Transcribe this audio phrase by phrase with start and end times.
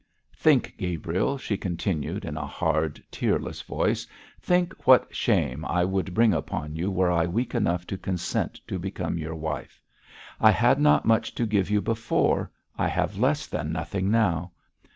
[0.33, 4.07] 'Think, Gabriel,' she continued, in a hard, tearless voice,
[4.39, 8.79] 'think what shame I would bring upon you were I weak enough to consent to
[8.79, 9.79] become your wife.
[10.39, 14.53] I had not much to give you before; I have less than nothing now.